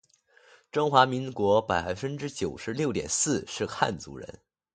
[0.71, 4.39] 中华民国百分之九十六点四是汉族人